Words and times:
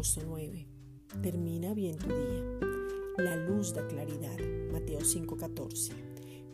agosto 0.00 0.22
9. 0.26 0.66
Termina 1.20 1.74
bien 1.74 1.98
tu 1.98 2.06
día. 2.06 2.42
La 3.18 3.36
luz 3.36 3.74
da 3.74 3.86
claridad. 3.86 4.38
Mateo 4.72 5.00
5:14. 5.00 5.92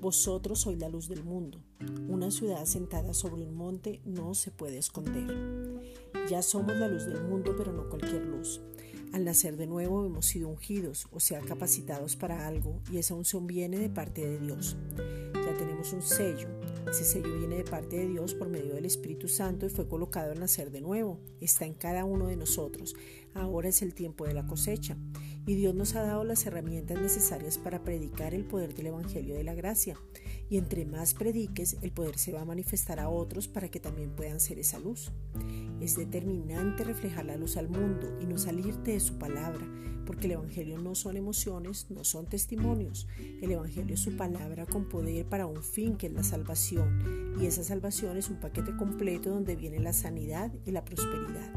Vosotros 0.01 0.63
sois 0.63 0.81
la 0.81 0.89
luz 0.89 1.07
del 1.07 1.23
mundo. 1.23 1.63
Una 2.09 2.33
ciudad 2.33 2.65
sentada 2.65 3.15
sobre 3.15 3.45
un 3.45 3.55
monte 3.55 4.01
no 4.05 4.35
se 4.35 4.51
puede 4.51 4.79
esconder. 4.79 5.33
Ya 6.29 6.43
somos 6.43 6.75
la 6.77 6.89
luz 6.89 7.07
del 7.07 7.23
mundo, 7.23 7.55
pero 7.57 7.73
no 7.73 7.89
cualquier 7.89 8.27
luz. 8.27 8.63
Al 9.13 9.25
nacer 9.25 9.57
de 9.57 9.69
nuevo 9.69 10.05
hemos 10.05 10.27
sido 10.27 10.49
ungidos, 10.49 11.07
o 11.13 11.21
sea, 11.21 11.41
capacitados 11.41 12.17
para 12.17 12.49
algo, 12.49 12.81
y 12.91 12.99
esa 12.99 13.15
unción 13.15 13.47
viene 13.47 13.79
de 13.79 13.91
parte 13.91 14.27
de 14.29 14.41
Dios. 14.41 14.77
Ya 15.35 15.57
tenemos 15.57 15.93
un 15.93 16.03
sello, 16.03 16.49
ese 16.91 17.05
sello 17.05 17.37
viene 17.37 17.57
de 17.57 17.65
parte 17.65 17.97
de 17.97 18.07
Dios 18.07 18.35
por 18.35 18.49
medio 18.49 18.75
del 18.75 18.85
Espíritu 18.85 19.27
Santo 19.27 19.67
y 19.67 19.71
fue 19.71 19.89
colocado 19.89 20.33
al 20.33 20.41
nacer 20.41 20.71
de 20.71 20.81
nuevo. 20.81 21.19
Está 21.41 21.67
en 21.67 21.75
cada 21.75 22.05
uno 22.05 22.29
de 22.29 22.37
nosotros. 22.37 22.95
Ahora 23.35 23.69
es 23.69 23.83
el 23.83 23.93
tiempo 23.93 24.25
de 24.25 24.35
la 24.35 24.47
cosecha. 24.47 24.97
Y 25.47 25.57
Dios 25.57 25.75
nos 25.75 25.97
ha 25.97 26.03
dado 26.03 26.23
las 26.25 26.47
herramientas 26.47 27.01
necesarias 27.01 27.59
para 27.59 27.83
predicar 27.83 28.35
el 28.35 28.45
poder 28.45 28.75
del 28.75 28.87
Evangelio 28.87 29.35
de 29.35 29.45
la 29.45 29.55
Gracia. 29.55 29.99
Y 30.49 30.59
entre 30.59 30.85
más 30.85 31.15
prediques, 31.15 31.77
el 31.83 31.91
poder 31.91 32.19
se 32.19 32.33
va 32.33 32.43
a 32.43 32.45
manifestar 32.45 33.01
a 33.01 33.09
otros 33.09 33.49
para 33.49 33.69
que 33.69 33.81
también 33.81 34.11
puedan 34.11 34.39
ser 34.39 34.59
esa 34.59 34.79
luz. 34.79 35.11
Es 35.81 35.97
determinante 35.97 36.85
reflejar 36.85 37.27
la 37.27 37.37
luz 37.37 37.57
al 37.57 37.69
mundo 37.69 38.17
y 38.21 38.27
no 38.27 38.39
salirte 38.39 38.93
de 38.93 39.01
su 39.01 39.19
palabra, 39.19 39.67
porque 40.07 40.27
el 40.27 40.33
Evangelio 40.33 40.79
no 40.79 40.95
son 40.95 41.17
emociones, 41.17 41.87
no 41.91 42.05
son 42.05 42.27
testimonios. 42.27 43.09
El 43.43 43.51
Evangelio 43.51 43.95
es 43.95 44.01
su 44.01 44.17
palabra 44.17 44.67
con 44.67 44.89
poder 44.89 45.27
para 45.27 45.47
un 45.47 45.63
fin 45.63 45.97
que 45.97 46.07
es 46.07 46.13
la 46.13 46.23
salvación. 46.23 47.35
Y 47.41 47.47
esa 47.47 47.65
salvación 47.65 48.17
es 48.17 48.31
un 48.31 48.39
paquete 48.39 48.77
completo 48.77 49.31
donde 49.31 49.57
viene 49.57 49.81
la 49.81 49.93
sanidad 49.93 50.53
y 50.65 50.71
la 50.71 50.85
prosperidad. 50.85 51.53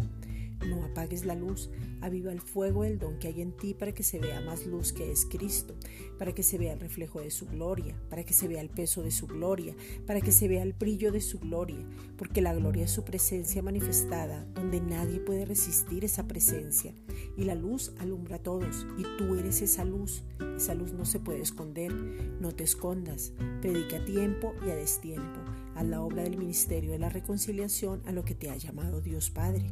No 0.70 0.86
apagues 0.86 1.25
la 1.25 1.36
luz, 1.36 1.70
aviva 2.02 2.31
el 2.31 2.42
fuego 2.42 2.84
del 2.84 3.00
don 3.00 3.17
que 3.17 3.28
hay 3.28 3.42
en 3.42 3.52
ti 3.52 3.73
para 3.73 3.92
que 3.92 4.03
se 4.03 4.20
vea 4.20 4.42
más 4.42 4.66
luz 4.66 4.94
que 4.94 5.11
es 5.11 5.26
Cristo, 5.26 5.76
para 6.17 6.34
que 6.34 6.44
se 6.44 6.58
vea 6.58 6.73
el 6.73 6.80
reflejo 6.80 7.22
de 7.22 7.31
su 7.31 7.48
gloria, 7.48 8.00
para 8.09 8.23
que 8.23 8.34
se 8.34 8.48
vea 8.48 8.61
el 8.61 8.70
peso 8.70 9.02
de 9.02 9.11
su 9.11 9.28
gloria, 9.28 9.76
para 10.06 10.22
que 10.22 10.31
se 10.31 10.48
vea 10.48 10.64
el 10.64 10.73
brillo 10.73 11.11
de 11.11 11.22
su 11.22 11.39
gloria, 11.39 11.84
porque 12.17 12.42
la 12.42 12.53
gloria 12.53 12.86
es 12.86 12.92
su 12.92 13.03
presencia 13.03 13.61
manifestada, 13.61 14.45
donde 14.53 14.80
nadie 14.80 15.20
puede 15.20 15.45
resistir 15.45 16.06
esa 16.06 16.28
presencia. 16.28 16.94
Y 17.36 17.45
la 17.45 17.56
luz 17.56 17.94
alumbra 17.98 18.38
a 18.38 18.44
todos, 18.44 18.86
y 18.98 19.04
tú 19.17 19.36
eres 19.36 19.61
esa 19.61 19.86
luz. 19.86 20.23
Esa 20.56 20.76
luz 20.76 20.94
no 20.94 21.06
se 21.06 21.20
puede 21.20 21.42
esconder, 21.42 21.94
no 21.94 22.52
te 22.52 22.64
escondas, 22.64 23.33
predica 23.61 23.98
a 23.98 24.06
tiempo 24.06 24.54
y 24.66 24.70
a 24.70 24.76
destiempo, 24.76 25.39
a 25.76 25.83
la 25.83 26.02
obra 26.02 26.23
del 26.23 26.38
ministerio 26.38 26.92
de 26.92 27.00
la 27.00 27.09
reconciliación 27.09 28.02
a 28.06 28.11
lo 28.11 28.23
que 28.23 28.36
te 28.36 28.50
ha 28.50 28.58
llamado 28.58 29.02
Dios 29.02 29.30
Padre. 29.30 29.72